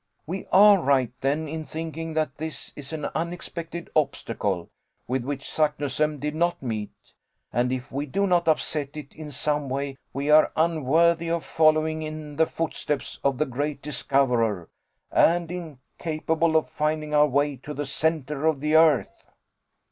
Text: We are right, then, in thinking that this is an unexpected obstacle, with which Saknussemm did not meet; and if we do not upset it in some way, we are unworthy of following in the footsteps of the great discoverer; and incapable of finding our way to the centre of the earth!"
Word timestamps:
We 0.25 0.47
are 0.51 0.81
right, 0.81 1.11
then, 1.21 1.47
in 1.47 1.63
thinking 1.63 2.13
that 2.15 2.37
this 2.39 2.73
is 2.75 2.91
an 2.91 3.05
unexpected 3.13 3.91
obstacle, 3.95 4.71
with 5.07 5.23
which 5.23 5.45
Saknussemm 5.47 6.17
did 6.19 6.33
not 6.33 6.59
meet; 6.59 6.89
and 7.53 7.71
if 7.71 7.91
we 7.91 8.07
do 8.07 8.25
not 8.25 8.47
upset 8.47 8.97
it 8.97 9.13
in 9.13 9.29
some 9.29 9.69
way, 9.69 9.97
we 10.11 10.31
are 10.31 10.51
unworthy 10.55 11.29
of 11.29 11.45
following 11.45 12.01
in 12.01 12.37
the 12.37 12.47
footsteps 12.47 13.19
of 13.23 13.37
the 13.37 13.45
great 13.45 13.83
discoverer; 13.83 14.69
and 15.11 15.51
incapable 15.51 16.55
of 16.55 16.67
finding 16.67 17.13
our 17.13 17.27
way 17.27 17.55
to 17.57 17.71
the 17.71 17.85
centre 17.85 18.47
of 18.47 18.59
the 18.59 18.75
earth!" 18.75 19.29